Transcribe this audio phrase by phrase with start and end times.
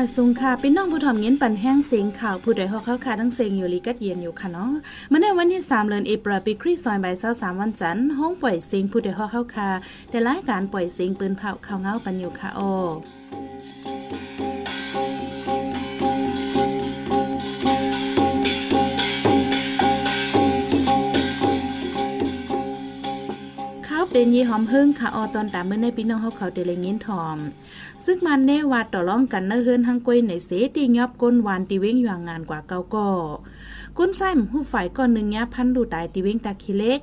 [0.00, 4.72] อยสุงค่ะพี่น้องผู้ถ่อมเย็นปันแห้งเสียงข่าวผู้ใดฮอกเข้าค่ะทั้งเสียงอยู่ลีกัดเย็นอยู่ค่ะเนาะ
[5.10, 9.70] มาในวันที่3เดือนเอปรปีคริสต์ศักราสามวันจันทร์ห้องปล่อยเสียงผู้ใดฮอกเข้าค่ะ
[10.10, 12.60] แต่รายการปล่อยเสียงปืนเผาข่าวเงาปันอยู่ค่ะโอ
[24.26, 27.38] นยี่หอมหึ่งค่ะออตอนตามเมื่อในพี่น้องเขาเขาเดลยินทอม
[28.04, 33.08] ซึ่งมันเนวาดต่อร้องกันเนเฮินทั้งกวยในเสตียอบก้นหวานตีเว้งอยู่งานกว่าเก่าก็
[33.98, 37.00] ก้นใจมหูฝ่ายก่อนหนึ่งยาพันดูตายตีเว้งตาขี้เล็ก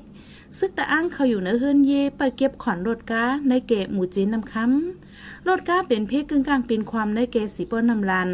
[0.58, 8.30] ซึกตะอ้างเขาอยู่เนเฮือนเย่ไปเก็บขอนรถก้าในเกะหมู่จีนนำคำรถก้าเป็นเพศกึ่งกลางเป็นความในเกสีป้อนนำลัน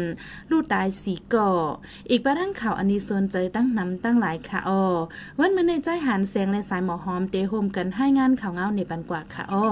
[0.50, 1.50] ลูกตายสีก่อ
[2.10, 4.82] อีกประดังข่าวอันนี้สนใจตั้งนำตั้งหลายค่ะอ้อ
[5.38, 9.66] วันเมื่อในใจหันแสงและสายหมอหอมเตโฮมกันให้งานข่าวเงาในปันกว่าค่ะอ้อ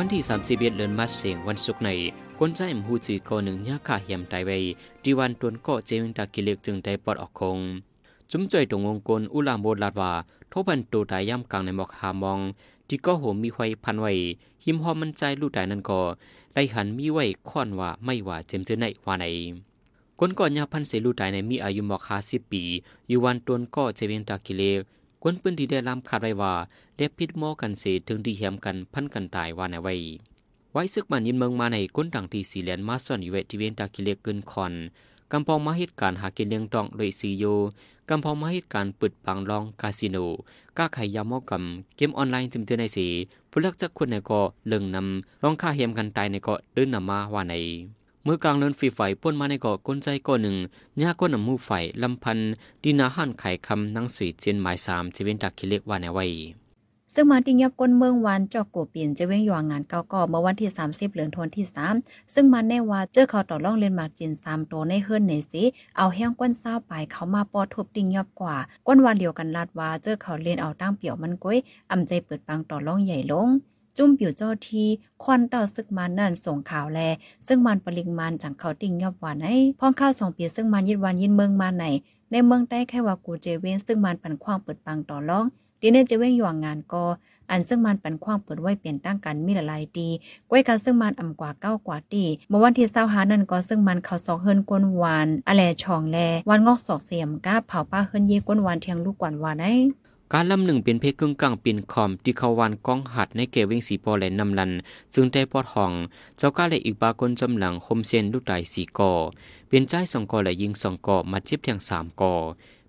[0.00, 1.90] วันที่ 31เดือนมาเสียงวันศุกร์ใน
[2.38, 4.58] คนใจมหูจีกอหนึ่งยาขาเหียมไตไว้
[5.02, 7.58] ดีวันตวนก็เจมิงตากิเล็กจึงได้ปลอดออกคง
[8.30, 10.12] จุ้มใจตรงวงกลอุลามโบลาดว่า
[10.52, 12.40] ทบันตูตายย่ำกลางในหมอกหามอง
[12.88, 14.12] ที่ก็โหมมีไฟพันไว้
[14.64, 16.00] หิมหอมมันใจลูกตายนั่นก็
[16.54, 19.24] ไล่หันมีไว้ค่อนว่าไม่ว่าเจมเจอในว่าไหน
[20.18, 22.62] คนก่อนยาพันเสลูตายในมีอายุหมอกหาสิบปี
[23.08, 24.82] อยู่วันตวนก็เจเวียงตากิเล็ก
[25.22, 26.54] คนปืนที่ได้ลำขาดไว้ว่า
[26.96, 29.94] ได้พิษโมกันเสถึงที่เหียมกันพันกันตายว่าในไว้
[30.72, 34.72] ไว้ซึกมันยินเมืองมาในก้นต่างที่สีเหลียนมาส่วนอยู่เวทีเวนตากิเลกเกินคอน
[35.32, 37.44] กำปองมาเหตุการหากินเลี้ยงตองโดยซีโย
[38.08, 40.16] กำพอมาให้การปิดปังลองคาสิโน
[40.78, 43.06] ก้าไขยามอกำเกมออนไลน์จิมเจอในสี
[43.50, 47.54] ผู้ลักจักคนในเก็เลิงนำร้องค่าเฮียมกันตายในเก็เดินนำมาว่าใน
[48.30, 50.56] มื่อกลางเลินฟีไฟป่นมาในเกาะก้นใจก้อนหนึ่ง
[51.02, 51.70] ยาก้นนำมูไฟ
[52.02, 52.38] ลำพัน
[52.82, 56.26] ดินาหันไข่คำนังสวีเจนหมายสามจะเป็นดักคิเล็กว่าในไว้
[57.14, 61.66] ซึ่งมาติงยับก้นเมืองวานจอกโกเปลี่ยนจะเว้งยวงงานเก่าก่อเมื่อวันที่ 30เหลือนทนที่
[62.00, 65.62] 3 ซึ่งมันแน่ว่าเจอเขาต่อร่องเล่นมาจิน3โตในเฮือนในสิ
[65.96, 68.56] เอาแห้งก้นเศร้าไปเขามาปอทุบติงยับกว่า
[68.86, 71.58] ก้นวานเดียวกันลาดว่าเจอเขาเล่นเอาตั้งเปี่ยวมันก้อย
[71.90, 73.48] อำใจเปิดปังต่อร่องใหญ่ลง
[73.98, 74.84] จุ่มปี่วเจ้าที
[75.22, 77.00] ควันต่อซึกมันนั่นส่งข่าวแล
[77.46, 81.84] ซึ่งมันปริงมันจังเขาติ่งยอบหวานให้พ้องข้าวสองเปียซึ่งมันยิดวันยินเมืองมาไหน
[82.30, 85.44] ในเมืองใต้แค่ว่ากูเจเวนซึ่งมันปันควางเปิดปังต่อร่อง
[85.80, 87.04] ดีเนจะเว้งหยวงงานก็
[87.50, 90.08] อันซึ่งมันป็นความเปิดไว้เปลี่ยนตั้งกันมีหลายดี
[90.50, 96.18] ก้อยกันซึ่งมันอ่ำกว่าเก้ากว่าตีเมื่อวันที่เศร้าหานั่นก็ซึ่งมันเขาสอกเฮินกวนหวานอะไรช่องแล
[96.50, 99.72] วันงอกสอกเสียมก้าเผาป้าเฮินเย่กวนหวานเทียงลูกกวนหวานไอ้
[100.34, 104.72] การลำหนึ่งเป็นเพกึ่งกลางปินคอมที่เขาวันกองหัดในเกวิงสีปอแหลนนำลัน
[105.14, 105.92] ซึ่งได้ปอดห้อง
[106.36, 109.12] เจ้าก้าและอีกบากนจำหลังคมเซนลูกไดสีกอ
[109.68, 112.34] เป็นใจสองกอและยิงสองกอมาเจ็บเทียงสามกอ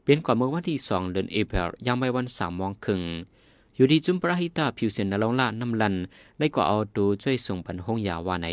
[0.03, 3.01] เป็นก่อนเมื่อวันที่สองเดือนเอพริลยังไม่วันสามมองครึ่ง
[3.75, 5.95] อยู่ดีจุมปราหิตาผิวเส้นนลองละนำลัน
[6.37, 8.47] ได้ก็เอาดูช่วยส่งปันห้องยาว่าใน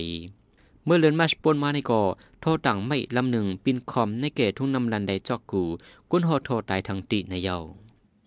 [0.84, 2.02] เมื่อเลือนมาชปนมาในก็
[2.40, 5.62] โทษต่างไม่ลำหนึ่งปินคอมในเกทุ่งนำลันได้จอกกู
[6.10, 7.58] กุนหอโทตายทางติในเยา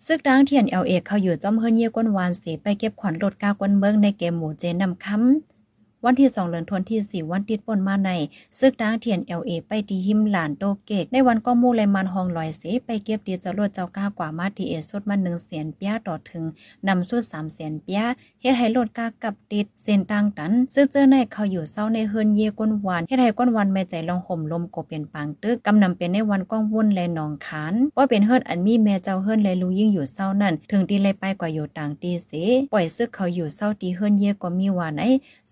[0.06, 5.59] ซึกดังเทียนเอลเอกเขาอยู่จอมเฮิรนเยก้นวานสีไปเก็บขวัญรถก้าวกวนเมืองในเกมหมูเจนนำคำ
[6.06, 8.12] วันที่สองเดือนธันวาคมวันติดปนมาใน
[8.60, 16.44] ซึกดางเทียนเอลเอไปดีหิมหลานโตเกกในวันก็มู่เลยมันหองลอยเสไปเก็บดีจรวดเจ้าก้ากว่ามาทีเอสุดมาหนึ่งเสียนเปียต่อถึง
[16.88, 18.02] นำสุดสามเสียนเปีย
[18.42, 32.32] เฮ็ดให้รถกากับติดเส้นต่างตันซึ่งเจอในเขาอยู่เศร้าในเฮือนเยก้นวันเฮ็ดให้ก้นวันแม่ใจลองห่มลมกบเปลี่ยนปางตึกกำนำเป็นในวันก้องวุ่นแลนองขานว่าเป็นเฮือนอันมีแม่เจ้าเฮือนเลยรู้ยิ่งอยู่เศร้านั่น ถึงตีเลยไปกว่าอยู่ต่างตีเส
[32.74, 35.04] ปล่อยซึกเขาอยู่เศร้าตีเฮือนเยก็มีวานไอ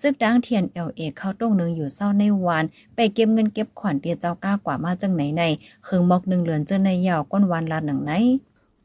[0.02, 2.66] ซึกดังเทียนเอลเอเข้าต้งหนึ่งอยู่เศร้าในวาน
[2.96, 5.44] ไปเก็บเงินเก็บขวัญเตียเจ้าก้ากว่ามาจังไหนใน
[5.88, 8.12] คืงมอกหนึ่งเหลือนเจอในยาวก้นวันลาหนังไหน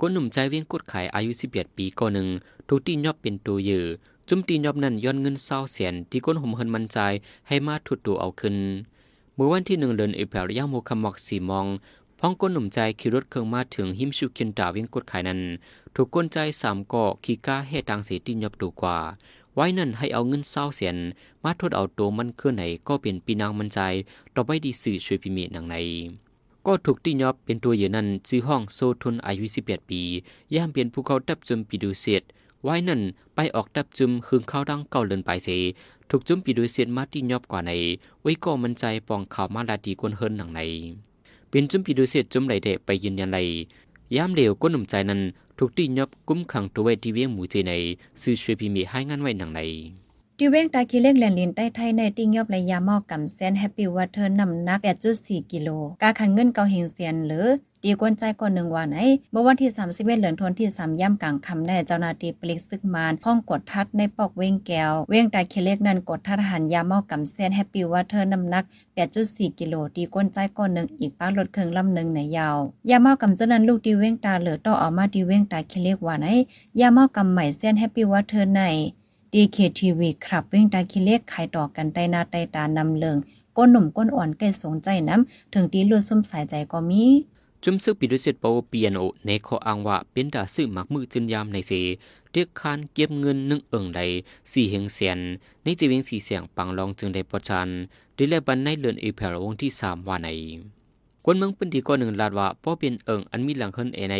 [0.00, 2.28] ก้นหนุ่มใจเวียงกุดขายอายุ11ปีก็หนึ่ง
[2.68, 3.84] ทุกที่ยอบเป็นตัวยือ
[4.28, 6.98] จุ่มตียอบนั้นย้อนเงินเศร้าเสียนที่ก้นห่มเฮินมันใจ
[7.48, 8.56] ให้มาถุดตัวเอาขึ้น
[9.34, 11.66] เมื่อวันที่หนึ่งเดือนเอพริลย่างโมคำมอกสีมอง
[12.18, 15.40] พ้องก้นหนุ่มใจขี่รถเครื่องมาถึงหิมชูคินตาวียงกุดขายนั้น
[15.94, 18.98] ถูกก้นใจสามก่อขี่ก้าให้ตังเสียตียอบตัวกว่า
[19.54, 20.96] ไว้นั่นให้เอาเงินเศร้าเสียน
[21.44, 23.78] มาทดเอาตัวมันเคลื่อนไหนก็เป็นปีนางมันใจ
[24.34, 25.76] ต่อไปดีสื่อช่วยพิมีหนังใน
[26.66, 30.00] ก็ถูกตียอบเป็นตัวอยู่นั้นซื้อห้องโซทุนอายุ 18 ปี
[30.54, 32.22] ย่ามเปลี่ยนภูเขาตับจุมปีดูเสียด
[32.62, 33.00] ไว้นั่น
[33.34, 35.48] ไปออกตับจุมหึงเข้าดังเก่าเลินไปเส
[36.10, 37.72] ถูกจุมปีดูเสียดมาตียอบกว่าใน
[38.22, 40.60] ไว้ก็มันใจปองข่าวมาลาดีกวนเฮินหนังใน
[41.50, 43.38] เป็นจุมปีดูเสียดจุมไหลเดะไปยืนยันไหล
[44.16, 45.20] ยามเหลวก็หนุ่มใจนั้น
[45.62, 47.78] ပလုတိညပ်ကုမ်ခန့်တဝဲတီဝဲမူချေနေ
[48.20, 49.78] ဆူရွှေပီမီဟိုင်ငန်ဝဲနန်နိုင်
[50.42, 54.78] ยพิมีให้งานไว้หนังในที่เว้งตาคิเล็กแหลนลินใต้ไทยในติ้งยอบระยะมอกกำเซนแฮปปี้วอเตอร์น้ำหนัก
[55.14, 55.68] 8.4 กิโล
[56.02, 57.46] กาคันเงินเกาเฮงเซียนหรือ
[57.84, 58.98] ดีกวนใจก่อนหนึ่งวันไหน
[59.30, 68.64] เมื่อวันที่31เหลือนทนที่3ย่ำกลางคำแน่เจ้าหน้าที่ปลิกซึกมานห้องกดทัดในปอกเว้งแก้ว เว้งตาเคเล็กนั้นกดทัดหันยามากำเส้นแฮปปี้วอเทอร์น้ำหนัก
[69.10, 72.58] 8.4 กิโลดีกวนใจก่อนหนึ่งอีกป้าลดเครื่องลำหนึ่งในยาว
[72.90, 76.26] ยามากำเจ้านั้นลูกดีเว้งตาเหลือต่อออกมาดีเว้งตาเคเล็กว่าไหน
[76.80, 78.62] ยามากำใหม่เส้นแฮปปี้วอเทอร์ใน
[79.34, 83.16] DKTV ครับเว้งตาคิเลกขายต่อกันใต้นาใต้ตานำเลิง
[83.56, 87.04] ก้นหนุ่มก้นอ่อนใกล้สงใจน้ำถึงตีลือดซุ่มสายใจก็มี
[87.64, 91.72] จุมซึกปิดุสิตปาวเปียนโอในขออ้างว่าเป็นดาซื้อมักมือจึนยามในเส
[92.32, 94.00] เรียกคานเก็บเงินนึ่งเอิงใด
[94.52, 95.18] สี่เฮงเสียน
[95.62, 97.68] ในจีเวงสี่เสียงปังลองจึงได้ประชัน
[98.16, 100.28] ดิเลบันในเลือนเอเพลวงที่สามว่าใน
[101.24, 104.16] คนเมืองปืนดีก็หนึ่งลาดว่าป้อเป็นเอิงอันมีหลังเฮินเอใน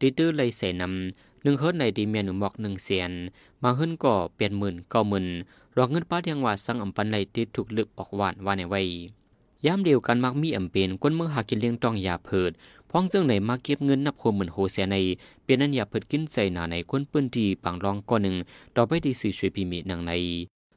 [0.00, 3.12] ดิเตอร์เลยใส่นำ หนึ่งเฮินในดีเมียนุบอกหนึ่งเสียน
[3.62, 5.26] มาเฮินก็เปลี่ยนหมื่นเก้าหมื่น
[5.76, 8.80] รองเงินป้ายังว่าสังอัมปันในที่ถูกลึกออกหวานว่าในไว้
[9.66, 12.50] ยามเดียวกันมักมีอำเป็นคนเมืองหากินเลี้ยงต้องยาเพิด
[12.90, 14.96] พ้องเจ้งไหนมาเก็บเงินนับโคมเหมือนโฮเสียใน
[15.44, 18.36] เป็นนั้นยาเพิดกินใส่หนาในคนปื้นดีปังรองก้อนหนึ่ง
[18.76, 20.12] ต่อไปดีสื่อช่วยพิมีหนังใน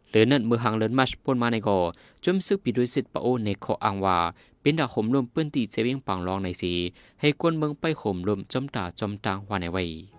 [0.10, 1.78] เหลือนั่นเมื่อหางเลินมัชปนมาในก่อ
[2.24, 4.18] จมซึกปีด้วยสิทธิ์ปะโอในขออังว่า
[4.62, 6.74] เป็นดาขมลมปื้นตีเจวิงปังรองในสี
[7.22, 10.19] ให้คนเมืองไปขมลมจมตาจมตางว่าในไว้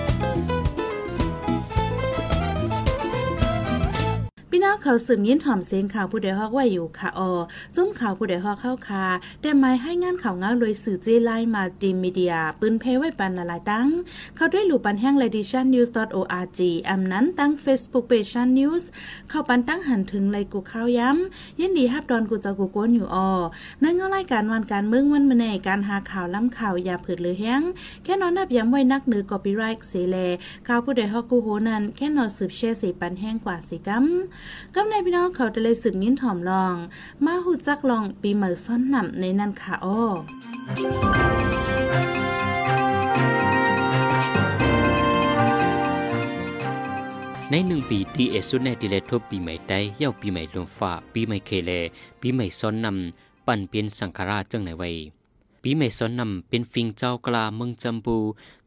[4.53, 7.31] พี่น้องเขาสืบยินถ่อมเสียงข่าวผู้ใดฮอกว่าอยู่ค่ะออ
[7.75, 9.05] จุ้มข่าวผู้ใดฮอกเข้าคา
[9.41, 13.87] แต่ไม่ให้งานข่าวเงาเลยสื่อเจไลมาดีมีเดียปืนเพไว้ปันละลายตั้ง
[14.35, 16.59] เข้าด้วยหลู่ปันแห้งเลดิชันนิวส์ .org
[16.89, 18.89] อำนั้นตั้ง Facebook Page ชันนิวส์
[19.29, 23.29] เข้าปันตั้งหันถึงเลยกูข้าวย้ำยินดีฮับดอนกูจะกูก้นอยู่ออ
[23.81, 27.61] ในเงารายการวันการเมืองวันมื้อในการหาข่าวล้ำข่าวอย่าเผิดเลยแห้ง
[28.03, 30.17] แค่นอนนับย้ำไว้นักเหนือกอปีไรค์เสแล
[30.67, 34.07] ข่าวผู้ใดฮอกกูโหนั้นแค่นอนสืบแช่สีปันแห้งกว่าสิกัม
[34.75, 36.75] กำในพี่น้องเขาจะเลยสืบนิ้นถ่อมลอง
[37.25, 40.03] มาหูจักลองปีใหม่ซ้อนนำในนันค่ะอ้อ
[47.53, 51.71] ในหนึ่งปีที่เอสุดในดิเลทบปีใหม่ได้เย่าปีใหม่ลมฟ้าปีใหม่เคเล
[52.21, 54.89] ปีใหม่ซ้อนนำปั่นเป็นสังขาราจังไหนไว้
[55.63, 58.17] ปีใหม่ซ้อนนำเป็นฟิงเจ้ากลาเมืองจัมบู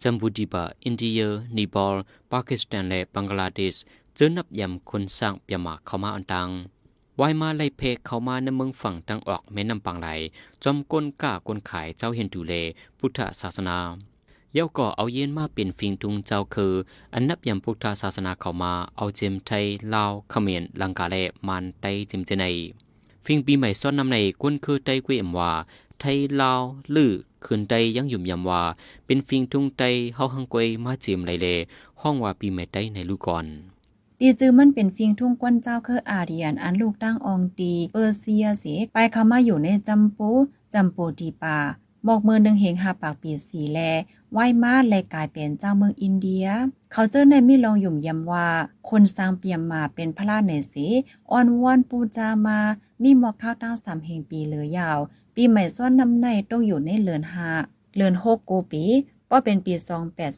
[0.03, 1.21] จัมบูดีบาอินเดีย
[1.57, 1.97] นีบอล
[2.33, 3.77] ปากีสถานและบังกลาเทศ
[4.19, 6.49] จอนับยำคนสร้างเปียมาเข้ามาอันตัง
[7.21, 10.09] วายมาไล่เพกเข้ามาในเมืองฝั่งตังออกแม่น้ำปังไหล
[10.63, 12.53] จอมก้นก้าก้นขายเจ้าเห็นดูเล
[12.99, 13.77] พุทธศาสนา
[14.55, 16.73] เย้าก่อเอาเย็นมาเป็นฟิงทุงเจ้าคือ
[17.15, 19.65] อันนับยำพุทธศาสนาเข้ามาเอาเจมไทย
[19.95, 21.17] ลาวเขมรลังกาเล
[21.47, 22.45] มันไตจิมเจใน
[23.25, 25.51] ฟิงปีใหม่ซ้อนนำในก้นคือไตกุ้ยเอ็มว่า
[26.01, 26.63] ไทยลาว
[26.95, 27.13] ลือ
[27.45, 28.63] คืนไตยังยุ่มยำว่า
[29.07, 29.83] เป็นฟิงทุงไต
[30.15, 31.47] เฮาหังกวยมาเจมไรเล
[32.01, 33.74] ห้องว่าปีใหม่ไตในลูกก่อน
[34.27, 40.31] ดีจือมันเป็นฟิงทุ่งก้นเจ้าคืออาเดียนอันลูกตั้งองตีเปอร์เซียเสไปเข้ามาอยู่ในจำปู
[40.75, 41.59] จำปูดีป่า
[42.07, 43.79] บอกเมือหนึ่งเหงหาปากปีสีแล
[44.33, 46.47] ไหวมาเลยกลายเป็นเจ้าเมืองอินเดีย
[46.93, 48.49] เขาเจอในมิลองหยุ่มยำว่า
[48.89, 50.87] คนสร้างเปียมมาเป็นพระราชเนสี
[51.31, 52.59] อ่อนวอนปูจามา
[53.03, 54.99] มีหมอกข้าวตั้งสามเหงปีเหลือยาว
[55.35, 57.49] ปีใหม่ซ้อนน้ำในต้องอยู่ในเลือนหา
[57.95, 58.85] เลือนหกโกปี
[59.31, 59.75] ก็เป็นปี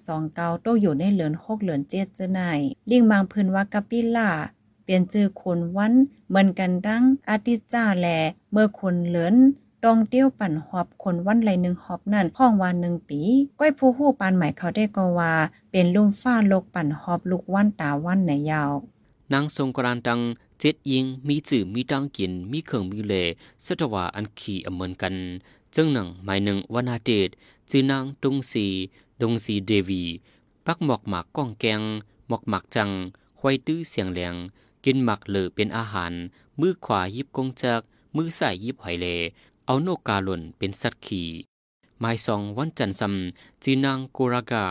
[0.01, 2.41] 2829โตอยู่ในเหลือน6เหลือน7เจอไหน
[2.91, 4.31] ลิงบางพื้นว่ากะปิล่า
[4.85, 5.93] เปลี่ยนชื่อคนวัน
[6.29, 8.07] เหมือนกันดังอาทิจ้าแล
[8.53, 9.35] เมื่อคนเหลือน
[9.85, 13.21] ดองเตี้ยวปั่นหอบคนวันไหลหนึ่งหอบนั่นห้องวันหนึ่งปี
[13.59, 15.33] ก้อยผู้หู้ปานใหม่เขาได้ก็ว่า
[15.71, 18.73] เป็นลุ่มฟ้าโลกปั่นหอบลูกวันตาวันไหนยาว
[19.33, 20.21] นางทรงกรานดัง
[20.61, 23.15] เจ็ดยิงมีจื่อมีดังกิน มีเขิงมีเล
[23.65, 25.15] สตวาอันขี่อเมือนกัน
[25.75, 27.29] จึงหนังหมายหนึ่งวนาเดช
[27.71, 28.67] จือนางตุงสี
[29.21, 30.05] ดงสีเดวี
[30.67, 31.83] ปักหมอกหมากก้องแกง
[32.29, 32.91] หมอกหมากจัง
[33.41, 34.35] หวยตื้อเสียงแหลง
[34.85, 36.13] กินหมักเหลือเป็นอาหาร
[36.61, 37.81] มือขวายิบกงจัก
[38.17, 39.07] มือซ้ายยิบหอยเล
[39.67, 41.29] เอาโนกาหล่นเป็นสัตว์ขี่
[41.99, 43.15] ไม้สองวันจันทร์ซัม
[43.63, 44.67] จีนางโกรากา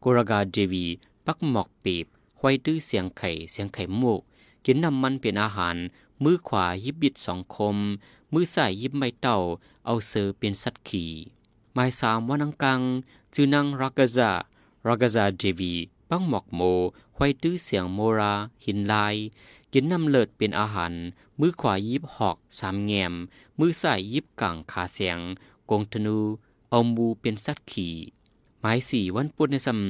[0.00, 0.86] โกรากาเดวี
[1.26, 2.06] ปักหมอกปีบ
[2.40, 4.20] หวยตื้อเสียงไข่เสียงไข่มุก
[4.64, 5.76] กินน้ำมันเป็นอาหาร
[6.22, 7.76] มือขวายิบบิดสองคม
[8.32, 9.36] มือซ้ายยิบไม้เต่า
[9.86, 11.10] เอาเสือเป็นสัตว์ขี่
[11.80, 12.80] หมายสามวันังกัง
[13.34, 14.30] จือนางรักษา
[14.88, 15.72] รักษาเจวี
[16.10, 16.60] ปังหมอกโม
[17.16, 19.14] หวยตื้อเสียงโมรา หินลาย
[19.72, 20.92] กินน้ำเลิดเป็นอาหาร
[21.40, 23.14] มือขวายิบหอกสามแงม
[23.58, 25.18] มือซ้ายยิบกังขาเสียง
[25.70, 26.18] กงธนู
[26.70, 27.94] เอามูเป็นสัตว์ขี่
[28.60, 29.80] หมายสี่วันปุณในซัม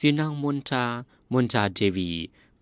[0.00, 0.84] จือนางมนชา
[1.32, 2.10] มนชาเจวี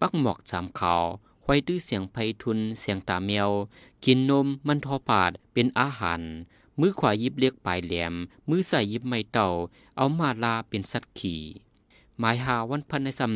[0.01, 1.05] ปักหมอกสามขาว
[1.45, 3.51] หวยตื้อเสียงไพทุนเสียงตาแมว
[4.05, 6.23] กินนมมันทอปาดเป็นอาหาร
[6.81, 8.15] มือขวายิบเลียกปลายแหลม
[8.49, 9.49] มือใส่ยิบไม้เต่า
[9.97, 11.43] เอามาลาเป็นสัตว์ขี่
[12.19, 13.35] หมายหาวันพันในซัม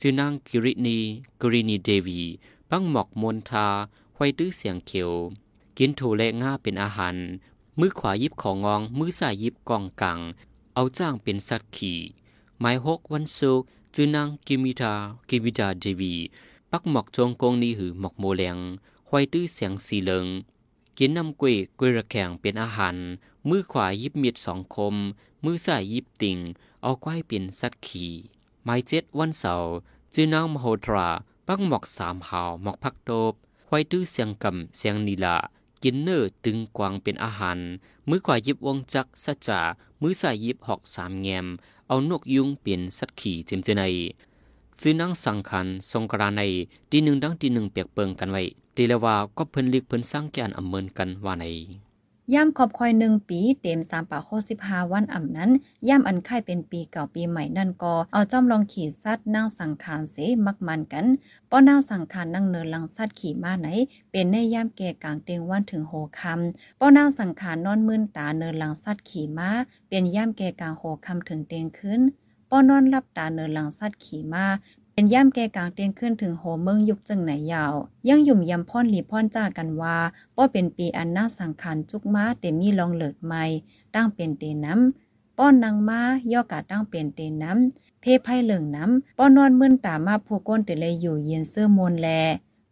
[0.00, 0.98] จือนางกิรินี
[1.40, 2.22] กรินีเดวี
[2.70, 3.66] ปังหมอกมนทา
[4.14, 5.12] ไว้ตื้อเสียงเขียว
[5.78, 7.16] กินถูและง่าเป็นอาหาร
[7.78, 10.18] มือขวายิบของงอง มือใส่ยิบกองกัง
[10.74, 11.98] เอาจ้างเป็นสัตว์ขี่
[12.60, 14.94] หมายหกวันศุกร์จือนางกิมิตา
[15.28, 16.14] กิมิตาเดวี
[16.70, 18.58] ปักหมอกจงกงนี้หือหมอกโมแลง
[19.08, 20.26] ไว้ตื้อเสียงสีเหลิง
[20.98, 22.96] กินน้ำกล้ยกล้ยระแข็งเป็นอาหาร
[23.48, 24.94] มือขวายิบมีดสองคม
[25.44, 26.38] มือซ้ายยิบติ่ง
[26.82, 28.12] เอาก้อยเป็นสัตว์ขี่
[28.64, 29.70] ไม้เจ็ดวันเสาร์
[30.14, 31.08] จื้อนางมโหตรา
[31.46, 33.32] ปักหมอกสามหาวหมอกพักโตบ
[33.68, 35.36] ไว้ตื้อเสียงกำเสียงนีละ
[35.82, 37.58] กินเนอร์ตึงกวางเป็นอาหาร
[38.08, 39.60] มือขวายิบวงจักสัจจา
[40.02, 41.46] มือซ้ายยิบหอกสามแงม
[41.88, 43.82] เอานกยุงเป็นสัตว์ขี่จิมเจใน
[44.80, 46.42] จื้อนางสังขันสงกรานใน
[46.90, 48.42] ทีหนึ่งดังทีหนึ่งเปียกเปิงกันไว้
[48.78, 51.44] ตีละว่าก็เพิ่นลิกเพิ่นสร้างแกนอำเมินกันว่าใน
[52.34, 55.50] ย่ำขอบคอยหนึ่งปีเต็มสามป่าโคสิบห้าวันอ่ำนั้น
[55.88, 60.16] ย่ำอันค่ายเป็นปีเก่าปีใหม่นั่นก็เอาจอมลองขี่สัตว์นั่งสังขารเส
[60.46, 61.06] มักมันกัน
[61.50, 63.68] ป้อนั่งสังขารนั่งเนินลังสัตว์ขี่มาไหน
[64.10, 69.50] เป็นในย่ำแก่กลางเตียงวันถึงโหคำป้อนั่งสังขารนอนมื่นตาเนินลังสัตว์ขี่มา
[69.88, 72.00] เป็นย่ำแก่กลางโหคำถึงเตียงขึ้น
[72.50, 74.46] ป้อนอนรับตาเนินลังสัตว์ขี่มา
[74.98, 77.74] เป็นย่ำแก่กลางเตียงขึ้นถึงโหเมืองยุคจังไหนยาว
[78.08, 79.96] ยังยุ่มยำพ่อนหลีพ่อนจ้ากันว่า
[80.36, 83.44] ป้อเป็นปีอันน่าสังขารจุกม้าเตมีลองเลิดใหม่
[83.94, 86.00] ตั้งเป็นเตน้ำป้อนนางม้า
[86.32, 92.08] ย่อกะตั้งเป็นเตน้ำเพไพ่เหลืองน้ำป้อนนอนมื่นตามาผู้ก้นเตเลยอยู่เย็นเสื้อมนแล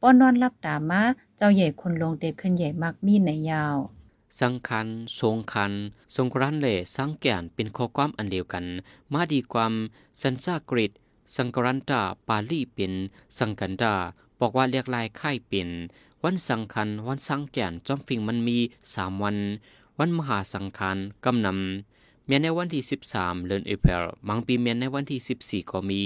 [0.03, 1.03] ป้อนนอนรับตามา
[1.37, 3.77] เจ้าใหญ่คนลงเตขึ้นใหญ่มากมีในยาว
[4.41, 4.87] สังคัน
[5.19, 5.73] ทรงคัน
[6.15, 8.65] ทรงรันเล่สังแก่นเป็นข้อความอันเดียวกัน
[9.13, 9.73] มาดีความ
[10.21, 10.93] สันซากฤต
[11.35, 12.93] สังกรันตาปาลีเป็น
[13.39, 13.95] สังกันดา
[14.41, 15.69] บอกว่าเรียกลายค่ายเป็น
[16.25, 18.59] วันสังคัน วันสังแก่นจอมฟิงมันมี
[18.95, 19.37] สามวัน
[19.99, 26.03] วันมหาสังคารกำนำเมียนในวันที่สิบสามเดือนเอพริลบางปีเมียนในวันที่สิบสี่ก็มี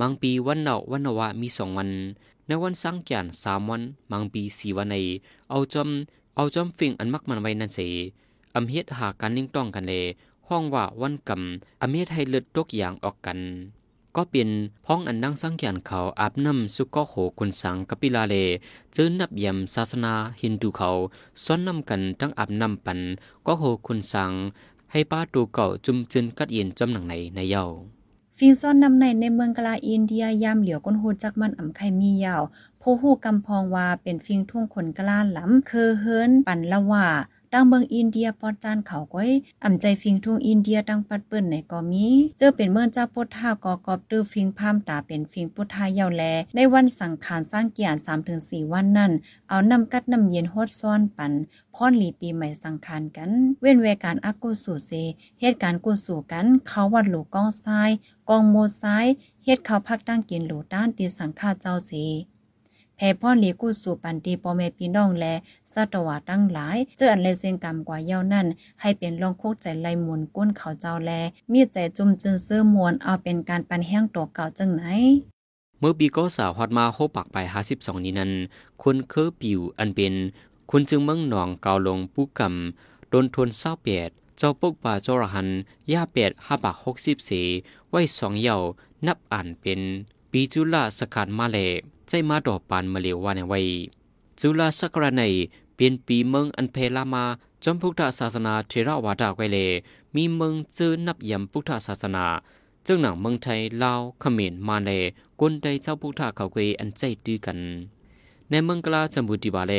[0.00, 1.90] บางปีวันเนาวันนวะมีสองวัน
[2.46, 3.82] ในวันสังแก่นสามวัน
[4.12, 4.96] บางปีสี่วันใน
[5.50, 5.88] เอาจอม
[6.36, 7.80] เอาจอมฟิงอันมักมันไว้นั่นเส
[8.54, 10.04] อำเฮ็ดหาการลิงต้องกันเลย
[10.48, 13.38] ห้องว่าวันกำอเฮ็ดให้เลือดตกอย่างออกกัน
[14.20, 14.50] ก็เป็น
[14.86, 18.34] พ้องอันดังสังเกียนเขาอาบน้ำสุก็โหคุณสังกปิลาเล
[18.92, 20.90] เจอนับยำศาสนาฮินดูเขา
[21.42, 22.98] ซ้อนนำกันตั้งอาบน้ำปัน
[23.46, 24.32] ก็โหคุณสัง
[24.92, 27.64] ให้ป้าตูเก่าจุมจึนกัดเย็นจำหนังไหนในเยา
[28.38, 32.42] ฟิงซ่อนนำในในเมืองกลาอินเดียยามเหลียวก้นโหจักมันอ่ำไข่มียาว
[32.78, 37.06] โพหูกำพองว่าเป็นฟิงทุ่งขนกล้าล้ำเคอเฮินปันละว่า
[37.52, 39.30] ดังเมืองอินเดียปอดจานเขาก้อย
[39.64, 42.06] อ่ำใจฟิงทุ่งอินเดียดังปัดเปิ้นในก็มี
[42.38, 46.22] เจอเป็นเมืองเจ้าพุทธากอกอบตื้อฟิงพามตาเป็นฟิงพุทธายาวแล
[46.54, 48.00] ในวันสังขารสร้างเกียรติ
[48.36, 49.12] 3-4วันนั้น
[49.48, 51.32] เอานำกัดนำเย็นโฮดซ้อนปัน
[51.74, 54.90] พรหลีปีใหม่สังขารกัน เว้นเวการอักกุสูเซ
[55.40, 57.90] เหตุการณ์กุสูกัน เขาวัดหลูกองซ้าย
[58.30, 59.06] กองโมซ้าย
[59.44, 61.92] เฮ็ดเขาพักตั้งกินหลูด้านตีสังฆาเจ้าเส
[62.98, 65.34] แพ่พ่อเลีกู้สู่ปันตีปอแม่พี่น้องและ
[65.72, 68.46] สัตวาตั้งหลาย เจออันเลเซงกรรมกว่าเย้านั่น
[68.80, 71.10] ให้เป็นลองโคกใจไล่มวนก้นเขาเจ้าแล
[71.52, 74.82] มีใจจุ่มจึงเสื้อมวนเอาเป็นการปันแห้งตัวเก่าจังไหน
[75.78, 78.32] เมื่อปีก็สาวฮอดมาโฮปักไปห้าสิบสองนี้นั้น
[78.82, 80.14] คุณเคอปิวอันเป็น
[80.70, 85.48] คุณจึงเมืองหนองเกาลงปุกกำโดนทนเศร้าเปียดเจ้าปกป่าเจรหัน
[85.92, 87.46] ย่าเปียดห้าปากหกสิบสี่
[87.90, 88.56] ไว้สองเยา
[89.06, 89.80] นับอ่านเป็น
[90.30, 91.58] ปีจุลาสกัดมาเล
[92.08, 93.60] ใจมาดอปานมาเลววานไว้
[94.40, 95.22] จุลาสักระใน
[95.76, 97.24] เป็นปีเมืองอันเพลามา
[97.64, 99.58] จอมพุทธศาสนาเทระวาดาไวเล
[100.14, 102.24] มีเมืองเจอนับยำพุทธศาสนา
[102.86, 104.90] จึงหนังเมืองไทยลาวเขมรมาเล
[105.40, 107.58] กนใดเจ้าพุทธเขาเกอันใจดื้อกัน
[108.50, 109.74] ในเมืองกลาจมุติบาเล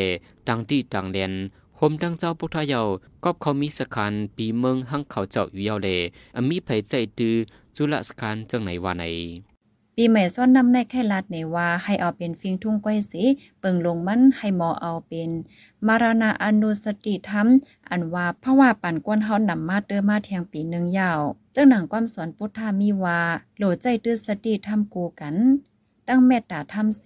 [0.47, 1.33] ต่างที่ต่างแดน
[1.77, 2.81] โฮมดังเจ้าพุทธเยา
[3.23, 5.89] ก็เขามีสคันปีเมืองหังเขาเจ้าอยู่ยาวเล
[6.35, 7.35] อมีไผใจดื้อ
[7.75, 9.03] จุลสคันจังไหนวาไหน
[10.01, 13.23] ปีใหม่ซ้อนนำในแค่ลัดในว่าให้เอาเป็นฟิงทุ่งก้อยสี
[13.59, 15.29] เปิงลงมันให้หมอเอาเป็น
[15.87, 17.47] มารณาอนุสติธรรม
[17.89, 21.19] อันว่าเพราะว่าปั่นก้นเฮานำมาเตอมาเทียงปีหนึ่งยาว
[21.53, 23.19] เจ้าหนังความสอนพุทธามีว่า
[23.57, 25.35] โหลใจตื้อสติธรรมกูกัน
[26.07, 27.03] ตั้งเมตตาธรรมเส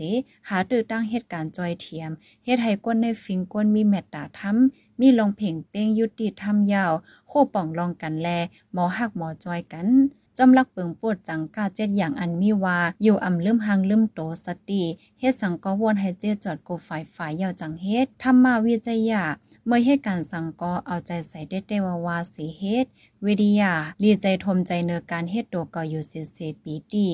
[0.49, 2.11] หาตื้อตั้งเหตุการณ์จอยเทียม
[2.43, 4.55] เฮ็ดให้ก้นในฟิงก้นมีเมตตาธรรม
[4.99, 6.93] มีลองเพ่งเป้งยุติธรรมยาว
[7.27, 8.27] โคป่องลองกันแล
[8.73, 9.89] หมอหักหมอจอยกัน
[10.37, 14.83] จอมลักเปิงปวดจังกาเจ็ดอย่างอันมีว่า อยู่อ่ำลืมหังลืมโตสติ
[15.19, 19.23] เฮ็ดสังก็วนให้เจจอดโกฝ่ายฝ่ายยาวจังเฮ็ดธรรมาวิจยา
[19.67, 22.85] เมื่อเหตุการณ์สังก็เอาใจใส่ได้ได้วาวาสีเฮ็ด
[23.25, 23.73] วิทยา
[24.03, 27.07] ลีใจทมใจเนอการเฮ็ดตัวก่ออยู่เสียเสปีตี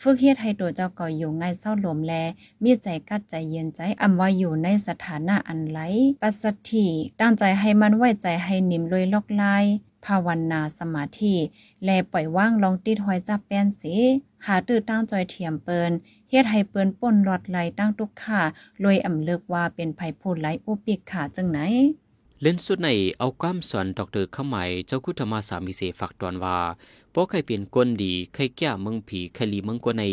[0.00, 2.12] ฝึกเฮ็ดให้ตัวเจ้าก่ออยู่ง่ายเศร้าลมแล
[2.62, 5.78] มีใจกัดใจเย็นใจอำว่าอยู่ในสถานะอันไหล
[6.22, 6.86] ปัสสัทธิ
[7.20, 9.64] ตั้งใจให้มันไว้ใจให้นิ่มลอยลอกลาย
[10.06, 11.34] ภาวนาสมาธิ
[11.84, 13.96] แลปล่อยว่างลองติดหอยจับแป้นสิ
[14.46, 15.90] หาตื้อตั้งจอยเทียมเปิน
[16.30, 18.40] เฮ็ดให้เปิ้นป่นหลอดไหลตั้งทุกข่า
[18.84, 21.58] ลอยอ่ำเลิกว่าเป็นภัยพูดไหลอุปิกขาจังไหน
[22.42, 26.58] เล่นสุดในเอาความสอนดอกเตอร์ข้าใหมายเจ้าคุธรรมาสามิเสฝักตอนว่า
[27.10, 30.04] เพวกใครเป็นก้นดีใครแก้เมืองผีใครลีเมืองกว่าใน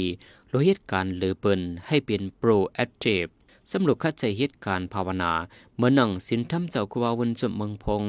[0.50, 3.26] โลเหตุการเหลือเปินให้เป็นโปรแอคทีฟ
[3.72, 5.32] สำหรับเข้าใจเหตุการณ์ภาวนา
[5.78, 8.04] เมื่อนั่งสินทำเจ้าคุวาวนจมเมืองพง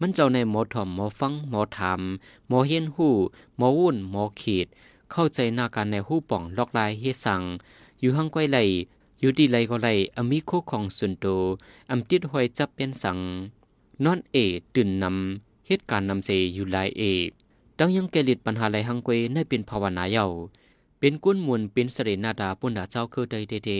[0.00, 2.00] มันเจ้าในหมอถอมหมอฟังหมอถาม
[2.48, 3.12] หมอเฮียนหู้
[3.56, 4.66] หมอวุ่นหมอขีด
[5.12, 7.42] เข้าใจหน้าการในหู้ป่องลอกลายเฮสัง
[8.00, 8.58] อยู่ห้างไกวไหล
[9.20, 11.26] อยู่ดีไหลก็ไหลอมีโคของส่วนโต
[11.90, 13.18] อำติดหอยจับเป็นสัง
[14.04, 14.36] นอนเอ
[14.74, 17.02] ตื่นนำเหตุการณ์นำเสอยู่หลายเอ
[17.78, 20.26] ดังยังแกลิดปัญหาไหลหังเกวในเป็นภาวนาเยา
[20.98, 23.70] เป็นกุ้นมวลเป็นเสรนาดาปุณดาเจ้าคือใดเดเด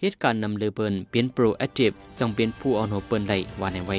[0.00, 3.98] เหตุการณ์นำเลเบินเป็นโปรแอคทีฟจังเป็นผู้เอาโนเปินไหลวาในไว้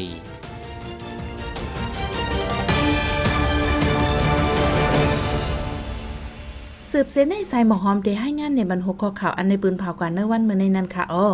[6.92, 11.28] สืบเส้นในสายหมอหอมได้ให้งานในบรรหกข้อข่าวอันในปืนเผากว่าเนื้อวันเมื่อในนั้นค่ะอ้อ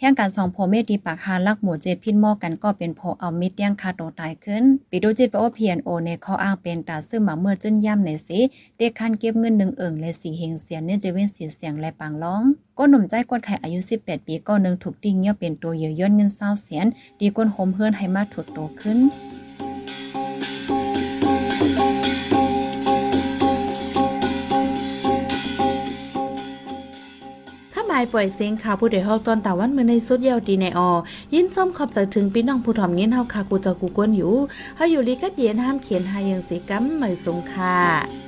[0.00, 8.40] แห่งการสองโพเมตีปากหาลักหมูเจพินมอกันก็เป็นโพเอามิดย่างคาโตตายขึ้นปิดูจิตปโอเพียนโอในข้ออ้างเป็นตาซึ่งมาเมื่อจุนย่ำในสิ
[8.76, 12.42] เด็กคันเก็บเงินหนึ่งเอิงและสีเฮงเสียเนื่อจะเว้นเสียเสียงและปังร้อง
[12.78, 16.86] ก็หนุ่มใจกดไข่อายุ 18 ปีก็นึงถูกติ้งเงี้ยเป็นตัวเยอะย่นเงินเศร้าเสียน
[17.20, 18.98] ดีก้นโฮมเฮือนให้มาถูกโตขึ้น
[28.12, 30.90] ปล่อยเสียงข่าวผู้ใดฮอกตอนตาวันเมื่อในสุดยาวดีในออ
[31.34, 34.34] ยินส้มขอบใจถึงพี่น้องผู้ถ่อมเงินเฮาคากูจะกูกวนอยู่
[34.76, 38.23] เฮาอยู่ลีกัดเย็นห้ามเขียนหายังสีกัมเหมยสงค่ะ